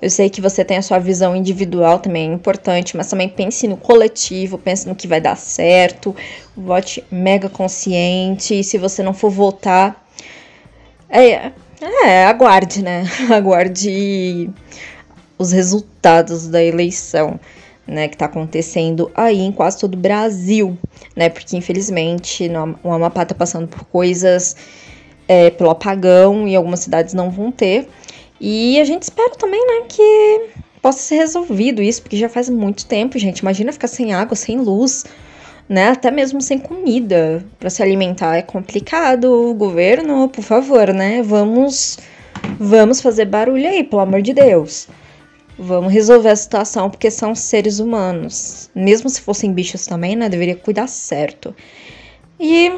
Eu 0.00 0.08
sei 0.08 0.30
que 0.30 0.40
você 0.40 0.64
tem 0.64 0.78
a 0.78 0.82
sua 0.82 0.98
visão 0.98 1.36
individual 1.36 1.98
também 1.98 2.30
é 2.30 2.34
importante, 2.34 2.96
mas 2.96 3.08
também 3.08 3.28
pense 3.28 3.68
no 3.68 3.76
coletivo, 3.76 4.56
pense 4.56 4.88
no 4.88 4.94
que 4.94 5.06
vai 5.06 5.20
dar 5.20 5.36
certo, 5.36 6.16
vote 6.56 7.04
mega 7.10 7.50
consciente, 7.50 8.58
e 8.58 8.64
se 8.64 8.78
você 8.78 9.02
não 9.02 9.12
for 9.12 9.30
votar, 9.30 10.02
é, 11.10 11.52
é 11.86 12.26
aguarde, 12.26 12.82
né? 12.82 13.04
Aguarde 13.30 14.50
os 15.38 15.52
resultados 15.52 16.46
da 16.46 16.62
eleição 16.62 17.38
né, 17.86 18.08
que 18.08 18.14
está 18.14 18.26
acontecendo 18.26 19.10
aí 19.14 19.40
em 19.40 19.52
quase 19.52 19.78
todo 19.78 19.94
o 19.94 19.98
Brasil, 19.98 20.78
né, 21.16 21.28
porque 21.28 21.56
infelizmente 21.56 22.48
o 22.82 22.92
Amapá 22.92 23.22
está 23.22 23.34
passando 23.34 23.66
por 23.66 23.84
coisas 23.84 24.56
é, 25.26 25.50
pelo 25.50 25.70
apagão 25.70 26.46
e 26.46 26.54
algumas 26.54 26.80
cidades 26.80 27.14
não 27.14 27.30
vão 27.30 27.50
ter. 27.50 27.88
E 28.40 28.80
a 28.80 28.84
gente 28.84 29.02
espera 29.02 29.34
também, 29.36 29.64
né, 29.66 29.86
que 29.88 30.48
possa 30.80 30.98
ser 30.98 31.16
resolvido 31.16 31.80
isso, 31.80 32.02
porque 32.02 32.16
já 32.16 32.28
faz 32.28 32.50
muito 32.50 32.86
tempo, 32.86 33.18
gente. 33.18 33.38
Imagina 33.38 33.72
ficar 33.72 33.86
sem 33.86 34.12
água, 34.12 34.34
sem 34.34 34.58
luz, 34.58 35.04
né, 35.68 35.88
até 35.88 36.10
mesmo 36.10 36.40
sem 36.40 36.58
comida 36.58 37.44
para 37.58 37.70
se 37.70 37.82
alimentar 37.82 38.36
é 38.36 38.42
complicado. 38.42 39.50
O 39.50 39.54
governo, 39.54 40.28
por 40.28 40.42
favor, 40.42 40.92
né, 40.92 41.22
vamos 41.22 41.98
vamos 42.58 43.00
fazer 43.00 43.26
barulho 43.26 43.68
aí, 43.68 43.84
pelo 43.84 44.02
amor 44.02 44.22
de 44.22 44.32
Deus. 44.32 44.88
Vamos 45.58 45.92
resolver 45.92 46.30
a 46.30 46.36
situação 46.36 46.90
porque 46.90 47.10
são 47.10 47.34
seres 47.34 47.78
humanos. 47.78 48.70
Mesmo 48.74 49.08
se 49.08 49.20
fossem 49.20 49.52
bichos 49.52 49.86
também, 49.86 50.16
né? 50.16 50.28
Deveria 50.28 50.56
cuidar 50.56 50.86
certo. 50.86 51.54
E 52.40 52.72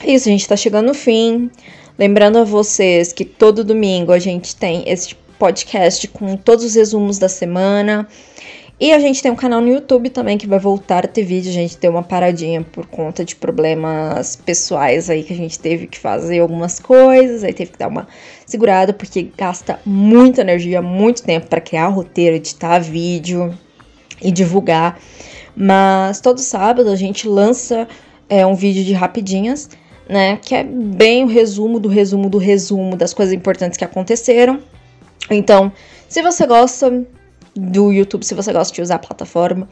é 0.00 0.12
isso, 0.12 0.28
a 0.28 0.32
gente 0.32 0.48
tá 0.48 0.56
chegando 0.56 0.88
no 0.88 0.94
fim. 0.94 1.50
Lembrando 1.98 2.38
a 2.38 2.44
vocês 2.44 3.12
que 3.12 3.24
todo 3.24 3.62
domingo 3.62 4.12
a 4.12 4.18
gente 4.18 4.56
tem 4.56 4.88
esse 4.88 5.14
podcast 5.38 6.08
com 6.08 6.36
todos 6.36 6.64
os 6.64 6.74
resumos 6.74 7.18
da 7.18 7.28
semana. 7.28 8.08
E 8.80 8.94
a 8.94 8.98
gente 8.98 9.22
tem 9.22 9.30
um 9.30 9.36
canal 9.36 9.60
no 9.60 9.68
YouTube 9.68 10.08
também 10.08 10.38
que 10.38 10.46
vai 10.46 10.58
voltar 10.58 11.04
a 11.04 11.08
ter 11.08 11.22
vídeo. 11.22 11.50
A 11.50 11.52
gente 11.52 11.76
deu 11.76 11.90
uma 11.90 12.02
paradinha 12.02 12.62
por 12.62 12.86
conta 12.86 13.22
de 13.22 13.36
problemas 13.36 14.36
pessoais 14.36 15.10
aí 15.10 15.22
que 15.22 15.34
a 15.34 15.36
gente 15.36 15.58
teve 15.58 15.86
que 15.86 15.98
fazer 15.98 16.38
algumas 16.38 16.80
coisas, 16.80 17.44
aí 17.44 17.52
teve 17.52 17.72
que 17.72 17.78
dar 17.78 17.88
uma 17.88 18.08
segurada 18.46 18.94
porque 18.94 19.30
gasta 19.36 19.78
muita 19.84 20.40
energia, 20.40 20.80
muito 20.80 21.22
tempo 21.22 21.46
para 21.46 21.60
criar 21.60 21.88
roteiro, 21.88 22.36
editar 22.36 22.78
vídeo 22.78 23.54
e 24.22 24.32
divulgar. 24.32 24.98
Mas 25.54 26.22
todo 26.22 26.38
sábado 26.38 26.88
a 26.88 26.96
gente 26.96 27.28
lança 27.28 27.86
é, 28.30 28.46
um 28.46 28.54
vídeo 28.54 28.82
de 28.82 28.94
rapidinhas, 28.94 29.68
né? 30.08 30.38
Que 30.40 30.54
é 30.54 30.64
bem 30.64 31.24
o 31.24 31.26
resumo 31.26 31.78
do 31.78 31.88
resumo 31.90 32.30
do 32.30 32.38
resumo 32.38 32.96
das 32.96 33.12
coisas 33.12 33.34
importantes 33.34 33.76
que 33.76 33.84
aconteceram. 33.84 34.58
Então, 35.30 35.70
se 36.08 36.22
você 36.22 36.46
gosta, 36.46 37.06
do 37.54 37.92
YouTube, 37.92 38.24
se 38.24 38.34
você 38.34 38.52
gosta 38.52 38.74
de 38.74 38.82
usar 38.82 38.96
a 38.96 38.98
plataforma, 38.98 39.68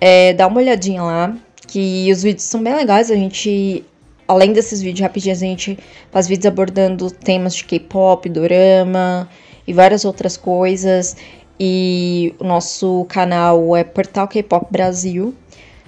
é, 0.00 0.32
dá 0.32 0.46
uma 0.46 0.58
olhadinha 0.58 1.02
lá, 1.02 1.36
que 1.66 2.10
os 2.10 2.22
vídeos 2.22 2.44
são 2.44 2.62
bem 2.62 2.74
legais. 2.74 3.10
A 3.10 3.14
gente, 3.14 3.84
além 4.26 4.52
desses 4.52 4.80
vídeos 4.80 5.00
rapidinhos, 5.00 5.42
a 5.42 5.46
gente 5.46 5.78
faz 6.10 6.26
vídeos 6.26 6.46
abordando 6.46 7.10
temas 7.10 7.54
de 7.54 7.64
K-pop, 7.64 8.28
dorama 8.28 9.28
e 9.66 9.72
várias 9.72 10.04
outras 10.04 10.36
coisas. 10.36 11.16
E 11.58 12.34
o 12.38 12.44
nosso 12.44 13.04
canal 13.08 13.76
é 13.76 13.84
Portal 13.84 14.26
K-pop 14.26 14.66
Brasil. 14.70 15.34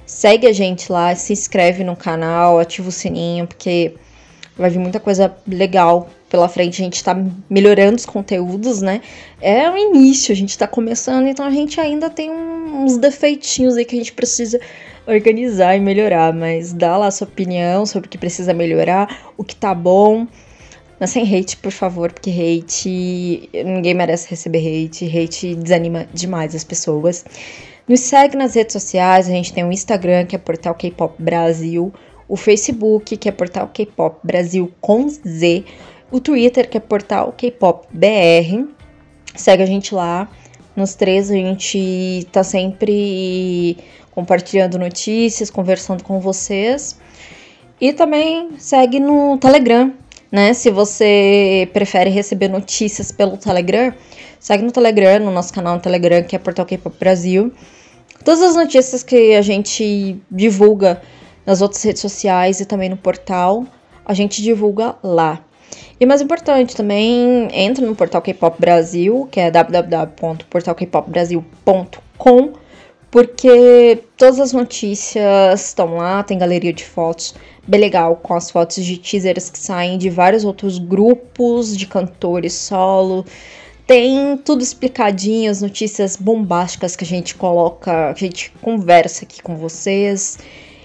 Segue 0.04 0.46
a 0.46 0.52
gente 0.52 0.92
lá, 0.92 1.14
se 1.14 1.32
inscreve 1.32 1.82
no 1.82 1.96
canal, 1.96 2.58
ativa 2.58 2.88
o 2.88 2.92
sininho, 2.92 3.46
porque 3.46 3.94
vai 4.56 4.68
vir 4.68 4.78
muita 4.78 5.00
coisa 5.00 5.34
legal 5.46 6.08
pela 6.32 6.48
frente, 6.48 6.80
a 6.80 6.84
gente 6.86 6.96
está 6.96 7.14
melhorando 7.50 7.96
os 7.96 8.06
conteúdos, 8.06 8.80
né? 8.80 9.02
É 9.38 9.70
o 9.70 9.76
início, 9.76 10.32
a 10.32 10.34
gente 10.34 10.48
está 10.48 10.66
começando, 10.66 11.26
então 11.26 11.44
a 11.44 11.50
gente 11.50 11.78
ainda 11.78 12.08
tem 12.08 12.30
uns 12.30 12.96
defeitinhos 12.96 13.76
aí 13.76 13.84
que 13.84 13.94
a 13.94 13.98
gente 13.98 14.14
precisa 14.14 14.58
organizar 15.06 15.76
e 15.76 15.80
melhorar, 15.80 16.32
mas 16.32 16.72
dá 16.72 16.96
lá 16.96 17.08
a 17.08 17.10
sua 17.10 17.26
opinião 17.26 17.84
sobre 17.84 18.06
o 18.06 18.10
que 18.10 18.16
precisa 18.16 18.54
melhorar, 18.54 19.30
o 19.36 19.44
que 19.44 19.54
tá 19.54 19.74
bom. 19.74 20.26
Mas 20.98 21.10
sem 21.10 21.22
hate, 21.22 21.58
por 21.58 21.70
favor, 21.70 22.10
porque 22.10 22.30
hate. 22.30 23.50
Ninguém 23.52 23.92
merece 23.92 24.30
receber 24.30 24.60
hate. 24.60 25.04
Hate 25.04 25.54
desanima 25.54 26.06
demais 26.14 26.54
as 26.54 26.64
pessoas. 26.64 27.26
Nos 27.86 28.00
segue 28.00 28.38
nas 28.38 28.54
redes 28.54 28.72
sociais, 28.72 29.28
a 29.28 29.32
gente 29.32 29.52
tem 29.52 29.64
o 29.64 29.72
Instagram, 29.72 30.24
que 30.24 30.34
é 30.34 30.38
Portal 30.38 30.74
K-Pop 30.74 31.22
Brasil, 31.22 31.92
o 32.26 32.36
Facebook, 32.36 33.18
que 33.18 33.28
é 33.28 33.32
Portal 33.32 33.68
K-Pop 33.68 34.20
Brasil 34.24 34.72
com 34.80 35.08
Z, 35.08 35.64
o 36.12 36.20
Twitter, 36.20 36.68
que 36.68 36.76
é 36.76 36.80
portal 36.80 37.32
K-pop 37.36 37.88
BR. 37.90 38.68
Segue 39.34 39.62
a 39.62 39.66
gente 39.66 39.94
lá. 39.94 40.28
Nos 40.76 40.94
três 40.94 41.30
a 41.30 41.34
gente 41.34 42.26
tá 42.30 42.44
sempre 42.44 43.76
compartilhando 44.12 44.78
notícias, 44.78 45.50
conversando 45.50 46.04
com 46.04 46.20
vocês. 46.20 46.98
E 47.80 47.92
também 47.92 48.50
segue 48.58 49.00
no 49.00 49.38
Telegram, 49.38 49.92
né? 50.30 50.54
Se 50.54 50.70
você 50.70 51.68
prefere 51.72 52.10
receber 52.10 52.48
notícias 52.48 53.10
pelo 53.10 53.36
Telegram, 53.36 53.92
segue 54.38 54.62
no 54.62 54.70
Telegram, 54.70 55.18
no 55.18 55.32
nosso 55.32 55.52
canal 55.52 55.74
no 55.74 55.80
Telegram, 55.80 56.22
que 56.22 56.36
é 56.36 56.38
Portal 56.38 56.66
K-Pop 56.66 56.96
Brasil. 56.98 57.52
Todas 58.24 58.42
as 58.42 58.54
notícias 58.54 59.02
que 59.02 59.34
a 59.34 59.42
gente 59.42 60.16
divulga 60.30 61.02
nas 61.44 61.60
outras 61.60 61.82
redes 61.82 62.00
sociais 62.00 62.60
e 62.60 62.66
também 62.66 62.88
no 62.88 62.96
portal, 62.96 63.66
a 64.04 64.14
gente 64.14 64.42
divulga 64.42 64.94
lá. 65.02 65.44
E 66.02 66.04
mais 66.04 66.20
importante, 66.20 66.74
também 66.74 67.46
entra 67.52 67.86
no 67.86 67.94
portal 67.94 68.20
K-Pop 68.20 68.60
Brasil, 68.60 69.28
que 69.30 69.38
é 69.38 69.52
www.portalkpopbrasil.com, 69.52 72.52
porque 73.08 74.02
todas 74.16 74.40
as 74.40 74.52
notícias 74.52 75.64
estão 75.64 75.98
lá, 75.98 76.24
tem 76.24 76.36
galeria 76.36 76.72
de 76.72 76.84
fotos 76.84 77.36
bem 77.68 77.80
legal, 77.80 78.16
com 78.16 78.34
as 78.34 78.50
fotos 78.50 78.84
de 78.84 78.96
teasers 78.96 79.48
que 79.48 79.60
saem 79.60 79.96
de 79.96 80.10
vários 80.10 80.44
outros 80.44 80.80
grupos 80.80 81.76
de 81.76 81.86
cantores 81.86 82.54
solo. 82.54 83.24
Tem 83.86 84.36
tudo 84.38 84.60
explicadinho, 84.60 85.52
as 85.52 85.62
notícias 85.62 86.16
bombásticas 86.16 86.96
que 86.96 87.04
a 87.04 87.06
gente 87.06 87.36
coloca, 87.36 88.12
que 88.14 88.24
a 88.24 88.28
gente 88.28 88.50
conversa 88.60 89.24
aqui 89.24 89.40
com 89.40 89.54
vocês. 89.54 90.40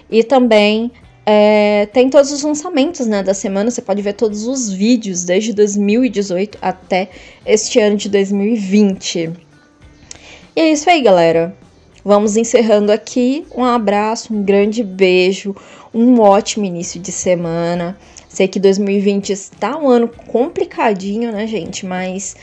E 0.08 0.22
também 0.22 0.92
é, 1.30 1.84
tem 1.92 2.08
todos 2.08 2.32
os 2.32 2.42
lançamentos 2.42 3.06
né, 3.06 3.22
da 3.22 3.34
semana, 3.34 3.70
você 3.70 3.82
pode 3.82 4.00
ver 4.00 4.14
todos 4.14 4.46
os 4.46 4.72
vídeos 4.72 5.24
desde 5.24 5.52
2018 5.52 6.56
até 6.62 7.10
este 7.44 7.78
ano 7.78 7.98
de 7.98 8.08
2020. 8.08 9.32
E 10.56 10.60
é 10.60 10.72
isso 10.72 10.88
aí, 10.88 11.02
galera. 11.02 11.54
Vamos 12.02 12.38
encerrando 12.38 12.90
aqui. 12.90 13.44
Um 13.54 13.62
abraço, 13.62 14.32
um 14.32 14.42
grande 14.42 14.82
beijo, 14.82 15.54
um 15.92 16.18
ótimo 16.18 16.64
início 16.64 16.98
de 16.98 17.12
semana. 17.12 17.98
Sei 18.26 18.48
que 18.48 18.58
2020 18.58 19.28
está 19.28 19.76
um 19.76 19.86
ano 19.86 20.08
complicadinho, 20.08 21.30
né, 21.30 21.46
gente? 21.46 21.84
Mas. 21.84 22.36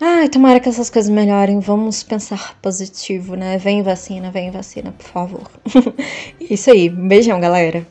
Ai, 0.00 0.28
tomara 0.30 0.58
que 0.60 0.68
essas 0.68 0.88
coisas 0.88 1.10
melhorem. 1.10 1.60
Vamos 1.60 2.02
pensar 2.02 2.58
positivo, 2.60 3.34
né? 3.34 3.58
Vem 3.58 3.82
vacina, 3.82 4.30
vem 4.30 4.50
vacina, 4.50 4.92
por 4.92 5.06
favor. 5.06 5.50
Isso 6.40 6.70
aí. 6.70 6.88
Beijão, 6.88 7.38
galera. 7.38 7.86